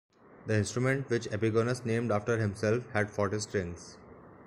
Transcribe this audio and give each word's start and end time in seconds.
The 0.47 0.57
instrument, 0.57 1.11
which 1.11 1.27
Epigonus 1.29 1.85
named 1.85 2.11
after 2.11 2.39
himself, 2.39 2.89
had 2.91 3.11
forty 3.11 3.37
strings. 3.39 3.97